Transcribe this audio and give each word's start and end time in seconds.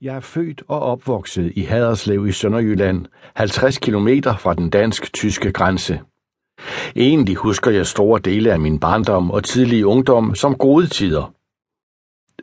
Jeg 0.00 0.16
er 0.16 0.20
født 0.20 0.62
og 0.68 0.80
opvokset 0.80 1.52
i 1.56 1.60
Haderslev 1.60 2.26
i 2.26 2.32
Sønderjylland, 2.32 3.06
50 3.34 3.78
km 3.78 4.08
fra 4.38 4.54
den 4.54 4.70
dansk-tyske 4.70 5.52
grænse. 5.52 6.00
Egentlig 6.96 7.36
husker 7.36 7.70
jeg 7.70 7.86
store 7.86 8.20
dele 8.20 8.52
af 8.52 8.60
min 8.60 8.78
barndom 8.78 9.30
og 9.30 9.44
tidlige 9.44 9.86
ungdom 9.86 10.34
som 10.34 10.54
gode 10.54 10.86
tider. 10.86 11.34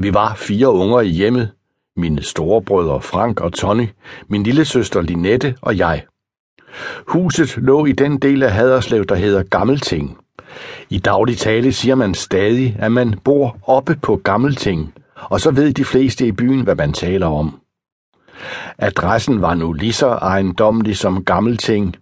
Vi 0.00 0.14
var 0.14 0.34
fire 0.34 0.72
unger 0.72 1.00
i 1.00 1.08
hjemmet. 1.08 1.50
Mine 1.96 2.22
storebrødre 2.22 3.00
Frank 3.00 3.40
og 3.40 3.52
Tony, 3.52 3.86
min 4.28 4.42
lille 4.42 4.64
søster 4.64 5.00
Linette 5.00 5.54
og 5.62 5.78
jeg. 5.78 6.04
Huset 7.06 7.56
lå 7.56 7.84
i 7.86 7.92
den 7.92 8.18
del 8.18 8.42
af 8.42 8.52
Haderslev, 8.52 9.04
der 9.04 9.14
hedder 9.14 9.42
Gammelting. 9.42 10.18
I 10.90 10.98
daglig 10.98 11.38
tale 11.38 11.72
siger 11.72 11.94
man 11.94 12.14
stadig, 12.14 12.76
at 12.78 12.92
man 12.92 13.18
bor 13.24 13.58
oppe 13.66 13.98
på 14.02 14.16
Gammelting, 14.16 14.94
og 15.30 15.40
så 15.40 15.50
ved 15.50 15.72
de 15.72 15.84
fleste 15.84 16.26
i 16.26 16.32
byen, 16.32 16.60
hvad 16.60 16.74
man 16.74 16.92
taler 16.92 17.26
om. 17.26 17.60
Adressen 18.78 19.42
var 19.42 19.54
nu 19.54 19.72
lige 19.72 19.92
så 19.92 20.08
ejendommelig 20.08 20.96
som 20.96 21.24
Gammelting. 21.24 21.96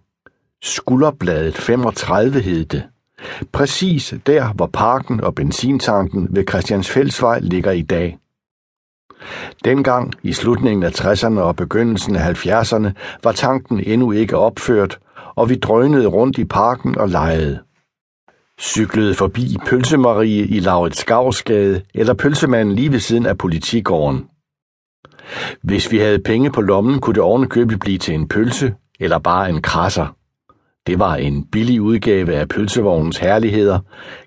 Skulderbladet 0.63 1.55
35 1.55 2.41
hed 2.41 2.65
det. 2.65 2.83
Præcis 3.53 4.15
der, 4.27 4.53
hvor 4.53 4.67
parken 4.67 5.21
og 5.21 5.35
benzintanken 5.35 6.29
ved 6.31 6.45
Christiansfældsvej 6.49 7.39
ligger 7.39 7.71
i 7.71 7.83
dag. 7.83 8.19
Dengang 9.65 10.13
i 10.23 10.33
slutningen 10.33 10.83
af 10.83 11.01
60'erne 11.01 11.41
og 11.41 11.57
begyndelsen 11.57 12.17
af 12.17 12.47
70'erne 12.47 12.91
var 13.25 13.33
tanken 13.33 13.81
endnu 13.87 14.13
ikke 14.13 14.37
opført, 14.37 14.99
og 15.35 15.49
vi 15.49 15.55
drønede 15.55 16.07
rundt 16.07 16.39
i 16.39 16.45
parken 16.45 16.99
og 16.99 17.09
legede 17.09 17.59
cyklede 18.61 19.15
forbi 19.15 19.57
Pølsemarie 19.67 20.47
i 20.47 20.61
Laurits 20.61 20.99
Skavsgade 20.99 21.83
eller 21.95 22.15
pølsemanden 22.15 22.75
lige 22.75 22.93
ved 22.93 23.01
siden 23.01 23.27
af 23.27 23.39
politigården. 23.39 24.27
Hvis 25.63 25.93
vi 25.93 25.99
havde 25.99 26.19
penge 26.19 26.53
på 26.53 26.61
lommen, 26.61 27.01
kunne 27.01 27.15
det 27.15 27.23
ovenikøbet 27.23 27.81
blive 27.81 27.99
til 27.99 28.15
en 28.15 28.29
pølse 28.29 28.75
eller 29.01 29.19
bare 29.19 29.51
en 29.51 29.63
krasser. 29.63 30.17
Det 30.87 30.99
var 30.99 31.17
en 31.17 31.45
billig 31.45 31.81
udgave 31.81 32.35
af 32.35 32.49
pølsevognens 32.49 33.19
herligheder. 33.19 33.79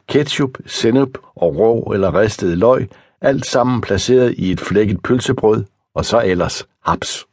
Ketchup, 0.08 0.58
sennep 0.66 1.18
og 1.36 1.58
rå 1.58 1.92
eller 1.94 2.20
ristet 2.20 2.58
løg, 2.58 2.90
alt 3.22 3.46
sammen 3.46 3.82
placeret 3.82 4.36
i 4.38 4.52
et 4.52 4.60
flækket 4.60 5.04
pølsebrød, 5.04 5.64
og 5.96 6.06
så 6.06 6.22
ellers 6.26 6.68
haps. 6.86 7.26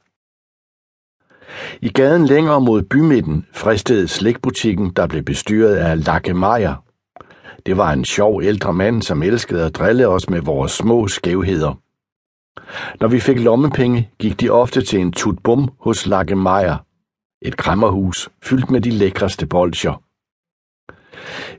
I 1.82 1.88
gaden 1.88 2.26
længere 2.26 2.60
mod 2.60 2.82
bymidten 2.82 3.46
fristede 3.52 4.08
slikbutikken, 4.08 4.90
der 4.96 5.06
blev 5.06 5.22
bestyret 5.22 5.76
af 5.76 6.06
Lakke 6.06 6.34
Meyer, 6.34 6.84
det 7.70 7.78
var 7.78 7.92
en 7.92 8.04
sjov 8.04 8.42
ældre 8.42 8.72
mand, 8.72 9.02
som 9.02 9.22
elskede 9.22 9.64
at 9.64 9.74
drille 9.74 10.08
os 10.08 10.30
med 10.30 10.40
vores 10.40 10.72
små 10.72 11.08
skævheder. 11.08 11.74
Når 13.00 13.08
vi 13.08 13.20
fik 13.20 13.38
lommepenge, 13.38 14.10
gik 14.18 14.40
de 14.40 14.50
ofte 14.50 14.82
til 14.82 15.00
en 15.00 15.12
tutbum 15.12 15.70
hos 15.80 16.06
Lakke 16.06 16.36
Meyer, 16.36 16.76
et 17.42 17.56
krammerhus 17.56 18.28
fyldt 18.42 18.70
med 18.70 18.80
de 18.80 18.90
lækreste 18.90 19.46
bolcher. 19.46 20.02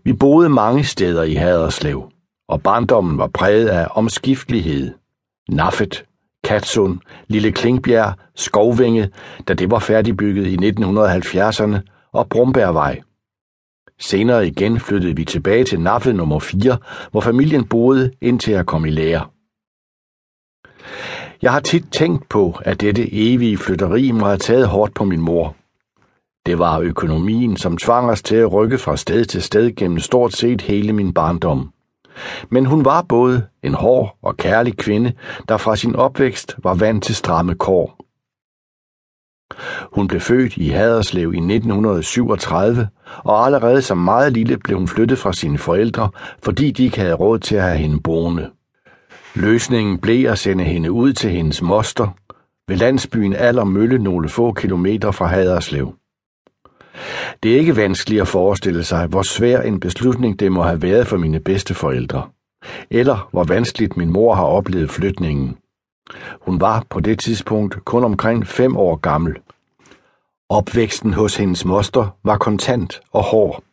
Vi 0.03 0.13
boede 0.13 0.49
mange 0.49 0.83
steder 0.83 1.23
i 1.23 1.33
Haderslev, 1.33 2.11
og 2.49 2.63
barndommen 2.63 3.17
var 3.17 3.27
præget 3.27 3.67
af 3.67 3.87
omskiftelighed. 3.91 4.93
Naffet, 5.49 6.05
Katsund, 6.43 6.99
Lille 7.27 7.51
Klingbjerg, 7.51 8.13
Skovvinge, 8.35 9.09
da 9.47 9.53
det 9.53 9.71
var 9.71 9.79
færdigbygget 9.79 10.47
i 10.47 10.55
1970'erne, 10.69 11.77
og 12.13 12.29
Brumbærvej. 12.29 13.01
Senere 14.01 14.47
igen 14.47 14.79
flyttede 14.79 15.15
vi 15.15 15.25
tilbage 15.25 15.63
til 15.63 15.79
Naffe 15.79 16.13
nummer 16.13 16.39
4, 16.39 16.77
hvor 17.11 17.21
familien 17.21 17.65
boede 17.65 18.11
indtil 18.21 18.53
jeg 18.53 18.65
kom 18.65 18.85
i 18.85 18.89
lære. 18.89 19.25
Jeg 21.41 21.51
har 21.51 21.59
tit 21.59 21.85
tænkt 21.91 22.29
på, 22.29 22.59
at 22.65 22.81
dette 22.81 23.13
evige 23.13 23.57
flytteri 23.57 24.11
må 24.11 24.25
have 24.25 24.37
taget 24.37 24.67
hårdt 24.67 24.93
på 24.93 25.03
min 25.03 25.21
mor. 25.21 25.55
Det 26.45 26.59
var 26.59 26.79
økonomien, 26.79 27.57
som 27.57 27.77
tvang 27.77 28.09
os 28.09 28.21
til 28.21 28.35
at 28.35 28.53
rykke 28.53 28.77
fra 28.77 28.97
sted 28.97 29.25
til 29.25 29.41
sted 29.41 29.75
gennem 29.75 29.99
stort 29.99 30.33
set 30.33 30.61
hele 30.61 30.93
min 30.93 31.13
barndom. 31.13 31.71
Men 32.49 32.65
hun 32.65 32.85
var 32.85 33.01
både 33.01 33.47
en 33.63 33.73
hård 33.73 34.17
og 34.21 34.37
kærlig 34.37 34.77
kvinde, 34.77 35.13
der 35.49 35.57
fra 35.57 35.75
sin 35.75 35.95
opvækst 35.95 36.55
var 36.63 36.73
vant 36.73 37.03
til 37.03 37.15
stramme 37.15 37.55
kår. 37.55 38.00
Hun 39.91 40.07
blev 40.07 40.21
født 40.21 40.57
i 40.57 40.67
Haderslev 40.69 41.33
i 41.33 41.37
1937, 41.37 42.87
og 43.17 43.45
allerede 43.45 43.81
som 43.81 43.97
meget 43.97 44.33
lille 44.33 44.57
blev 44.57 44.77
hun 44.77 44.87
flyttet 44.87 45.17
fra 45.17 45.33
sine 45.33 45.57
forældre, 45.57 46.09
fordi 46.43 46.71
de 46.71 46.83
ikke 46.83 46.99
havde 46.99 47.13
råd 47.13 47.39
til 47.39 47.55
at 47.55 47.63
have 47.63 47.77
hende 47.77 47.99
boende. 47.99 48.49
Løsningen 49.35 49.97
blev 49.97 50.29
at 50.29 50.39
sende 50.39 50.63
hende 50.63 50.91
ud 50.91 51.13
til 51.13 51.29
hendes 51.29 51.61
moster 51.61 52.07
ved 52.67 52.77
landsbyen 52.77 53.33
Allermølle 53.33 53.99
nogle 53.99 54.29
få 54.29 54.53
kilometer 54.53 55.11
fra 55.11 55.25
Haderslev. 55.25 55.95
Det 57.43 57.53
er 57.53 57.59
ikke 57.59 57.75
vanskeligt 57.75 58.21
at 58.21 58.27
forestille 58.27 58.83
sig, 58.83 59.07
hvor 59.07 59.21
svær 59.21 59.61
en 59.61 59.79
beslutning 59.79 60.39
det 60.39 60.51
må 60.51 60.61
have 60.63 60.81
været 60.81 61.07
for 61.07 61.17
mine 61.17 61.39
bedsteforældre, 61.39 62.23
eller 62.89 63.29
hvor 63.31 63.43
vanskeligt 63.43 63.97
min 63.97 64.11
mor 64.11 64.35
har 64.35 64.43
oplevet 64.43 64.89
flytningen. 64.89 65.57
Hun 66.41 66.61
var 66.61 66.85
på 66.89 66.99
det 66.99 67.19
tidspunkt 67.19 67.85
kun 67.85 68.03
omkring 68.03 68.47
fem 68.47 68.77
år 68.77 68.95
gammel. 68.95 69.35
Opvæksten 70.49 71.13
hos 71.13 71.35
hendes 71.35 71.65
moster 71.65 72.17
var 72.23 72.37
kontant 72.37 73.01
og 73.11 73.23
hård. 73.23 73.63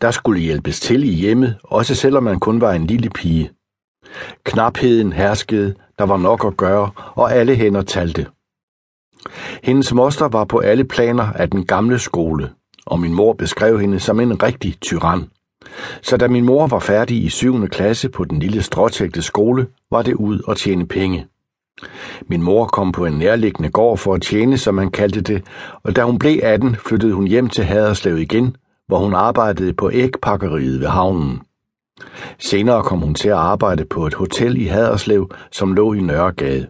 Der 0.00 0.10
skulle 0.10 0.40
hjælpes 0.40 0.80
til 0.80 1.02
i 1.04 1.12
hjemmet, 1.12 1.56
også 1.64 1.94
selvom 1.94 2.22
man 2.22 2.40
kun 2.40 2.60
var 2.60 2.72
en 2.72 2.86
lille 2.86 3.10
pige. 3.10 3.50
Knapheden 4.44 5.12
herskede, 5.12 5.74
der 5.98 6.04
var 6.04 6.16
nok 6.16 6.44
at 6.44 6.56
gøre, 6.56 6.90
og 7.14 7.32
alle 7.32 7.54
hænder 7.54 7.82
talte. 7.82 8.26
Hendes 9.62 9.94
moster 9.94 10.28
var 10.28 10.44
på 10.44 10.58
alle 10.58 10.84
planer 10.84 11.32
af 11.32 11.50
den 11.50 11.66
gamle 11.66 11.98
skole, 11.98 12.50
og 12.86 13.00
min 13.00 13.14
mor 13.14 13.32
beskrev 13.32 13.80
hende 13.80 14.00
som 14.00 14.20
en 14.20 14.42
rigtig 14.42 14.80
tyran. 14.80 15.30
Så 16.02 16.16
da 16.16 16.28
min 16.28 16.44
mor 16.44 16.66
var 16.66 16.78
færdig 16.78 17.24
i 17.24 17.28
7. 17.28 17.68
klasse 17.68 18.08
på 18.08 18.24
den 18.24 18.38
lille 18.38 18.62
stråtægte 18.62 19.22
skole, 19.22 19.66
var 19.90 20.02
det 20.02 20.14
ud 20.14 20.40
og 20.46 20.56
tjene 20.56 20.86
penge. 20.86 21.26
Min 22.26 22.42
mor 22.42 22.66
kom 22.66 22.92
på 22.92 23.06
en 23.06 23.18
nærliggende 23.18 23.70
gård 23.70 23.98
for 23.98 24.14
at 24.14 24.22
tjene, 24.22 24.58
som 24.58 24.74
man 24.74 24.90
kaldte 24.90 25.20
det, 25.20 25.42
og 25.82 25.96
da 25.96 26.04
hun 26.04 26.18
blev 26.18 26.40
18, 26.42 26.76
flyttede 26.76 27.14
hun 27.14 27.26
hjem 27.26 27.48
til 27.48 27.64
Haderslev 27.64 28.18
igen, 28.18 28.56
hvor 28.86 28.98
hun 28.98 29.14
arbejdede 29.14 29.72
på 29.72 29.90
ægpakkeriet 29.92 30.80
ved 30.80 30.88
havnen. 30.88 31.40
Senere 32.38 32.82
kom 32.82 32.98
hun 32.98 33.14
til 33.14 33.28
at 33.28 33.34
arbejde 33.34 33.84
på 33.84 34.06
et 34.06 34.14
hotel 34.14 34.60
i 34.60 34.64
Haderslev, 34.64 35.30
som 35.52 35.72
lå 35.72 35.92
i 35.92 36.00
Nørregade. 36.00 36.66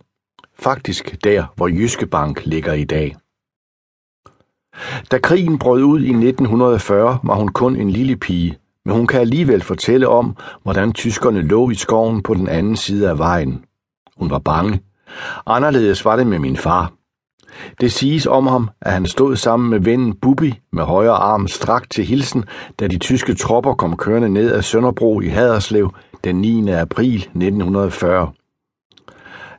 Faktisk 0.59 1.25
der, 1.25 1.45
hvor 1.57 1.69
Jyske 1.69 2.07
Bank 2.07 2.47
ligger 2.47 2.73
i 2.73 2.85
dag. 2.85 3.17
Da 5.11 5.19
krigen 5.19 5.59
brød 5.59 5.83
ud 5.83 6.01
i 6.01 6.11
1940, 6.11 7.19
var 7.23 7.35
hun 7.35 7.49
kun 7.49 7.77
en 7.77 7.91
lille 7.91 8.17
pige, 8.17 8.59
men 8.85 8.95
hun 8.95 9.07
kan 9.07 9.21
alligevel 9.21 9.62
fortælle 9.62 10.09
om, 10.09 10.37
hvordan 10.62 10.93
tyskerne 10.93 11.43
lå 11.43 11.71
i 11.71 11.75
skoven 11.75 12.23
på 12.23 12.35
den 12.35 12.49
anden 12.49 12.77
side 12.77 13.09
af 13.09 13.19
vejen. 13.19 13.65
Hun 14.17 14.31
var 14.31 14.39
bange, 14.39 14.81
Anderledes 15.47 16.05
var 16.05 16.17
det 16.17 16.27
med 16.27 16.39
min 16.39 16.56
far. 16.56 16.93
Det 17.81 17.93
siges 17.93 18.27
om 18.27 18.47
ham, 18.47 18.71
at 18.81 18.93
han 18.93 19.06
stod 19.06 19.37
sammen 19.37 19.71
med 19.71 19.81
vennen 19.81 20.15
Bubi 20.15 20.61
med 20.73 20.84
højre 20.84 21.12
arm 21.12 21.49
strakt 21.49 21.91
til 21.91 22.05
hilsen, 22.05 22.45
da 22.81 22.87
de 22.87 22.99
tyske 22.99 23.34
tropper 23.34 23.75
kom 23.75 23.97
kørende 23.97 24.28
ned 24.28 24.53
ad 24.53 24.62
Sønderbro 24.62 25.21
i 25.21 25.28
Haderslev 25.28 25.95
den 26.25 26.37
9. 26.41 26.71
april 26.71 27.17
1940. 27.17 28.33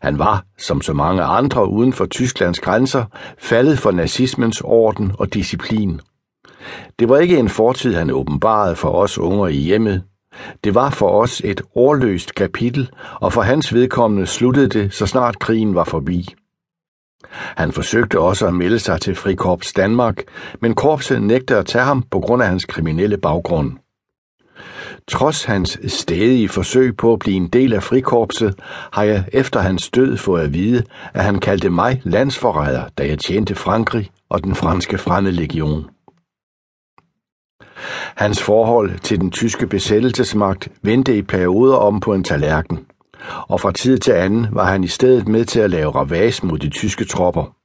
Han 0.01 0.19
var, 0.19 0.43
som 0.57 0.81
så 0.81 0.93
mange 0.93 1.23
andre 1.23 1.69
uden 1.69 1.93
for 1.93 2.05
Tysklands 2.05 2.59
grænser, 2.59 3.05
faldet 3.37 3.79
for 3.79 3.91
nazismens 3.91 4.61
orden 4.61 5.11
og 5.19 5.33
disciplin. 5.33 5.99
Det 6.99 7.09
var 7.09 7.17
ikke 7.17 7.37
en 7.37 7.49
fortid, 7.49 7.95
han 7.95 8.11
åbenbarede 8.11 8.75
for 8.75 8.89
os 8.89 9.17
unger 9.17 9.47
i 9.47 9.55
hjemmet, 9.55 10.03
det 10.63 10.75
var 10.75 10.89
for 10.89 11.09
os 11.09 11.41
et 11.45 11.61
ordløst 11.75 12.35
kapitel, 12.35 12.89
og 13.21 13.33
for 13.33 13.41
hans 13.41 13.73
vedkommende 13.73 14.27
sluttede 14.27 14.67
det, 14.67 14.93
så 14.93 15.05
snart 15.05 15.39
krigen 15.39 15.75
var 15.75 15.83
forbi. 15.83 16.35
Han 17.33 17.71
forsøgte 17.71 18.19
også 18.19 18.47
at 18.47 18.53
melde 18.53 18.79
sig 18.79 19.01
til 19.01 19.15
Frikorps 19.15 19.73
Danmark, 19.73 20.23
men 20.61 20.75
korpset 20.75 21.21
nægtede 21.21 21.59
at 21.59 21.65
tage 21.65 21.83
ham 21.83 22.03
på 22.11 22.19
grund 22.19 22.43
af 22.43 22.49
hans 22.49 22.65
kriminelle 22.65 23.17
baggrund. 23.17 23.71
Trods 25.07 25.43
hans 25.43 25.79
stedige 25.87 26.49
forsøg 26.49 26.97
på 26.97 27.13
at 27.13 27.19
blive 27.19 27.37
en 27.37 27.47
del 27.47 27.73
af 27.73 27.83
frikorpset, 27.83 28.55
har 28.91 29.03
jeg 29.03 29.23
efter 29.33 29.59
hans 29.59 29.89
død 29.89 30.17
fået 30.17 30.41
at 30.41 30.53
vide, 30.53 30.83
at 31.13 31.23
han 31.23 31.39
kaldte 31.39 31.69
mig 31.69 32.01
landsforræder, 32.03 32.83
da 32.97 33.07
jeg 33.07 33.19
tjente 33.19 33.55
Frankrig 33.55 34.09
og 34.29 34.43
den 34.43 34.55
franske 34.55 34.97
fremmedlegion. 34.97 35.92
Hans 38.15 38.43
forhold 38.43 38.99
til 38.99 39.21
den 39.21 39.31
tyske 39.31 39.67
besættelsesmagt 39.67 40.69
vendte 40.81 41.17
i 41.17 41.21
perioder 41.21 41.75
om 41.75 41.99
på 41.99 42.13
en 42.13 42.23
tallerken, 42.23 42.79
og 43.47 43.61
fra 43.61 43.71
tid 43.71 43.97
til 43.97 44.11
anden 44.11 44.47
var 44.51 44.65
han 44.65 44.83
i 44.83 44.87
stedet 44.87 45.27
med 45.27 45.45
til 45.45 45.59
at 45.59 45.69
lave 45.69 45.91
ravage 45.91 46.45
mod 46.47 46.59
de 46.59 46.69
tyske 46.69 47.05
tropper. 47.05 47.55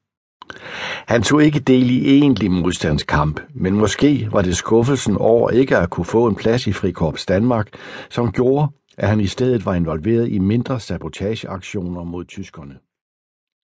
Han 1.07 1.23
tog 1.23 1.45
ikke 1.45 1.59
del 1.59 1.91
i 1.91 2.19
egentlig 2.19 2.51
modstandskamp, 2.51 3.41
men 3.55 3.75
måske 3.75 4.29
var 4.33 4.43
det 4.43 4.57
skuffelsen 4.57 5.17
over 5.17 5.51
ikke 5.51 5.77
at 5.77 5.91
kunne 5.91 6.05
få 6.05 6.27
en 6.27 6.35
plads 6.35 6.67
i 6.67 6.73
Frikorps 6.73 7.27
Danmark, 7.27 7.69
som 8.11 8.33
gjorde, 8.33 8.69
at 8.99 9.09
han 9.09 9.21
i 9.21 9.27
stedet 9.27 9.67
var 9.67 9.75
involveret 9.75 10.29
i 10.29 10.39
mindre 10.39 10.81
sabotageaktioner 10.81 12.05
mod 12.05 12.25
tyskerne. 12.25 12.75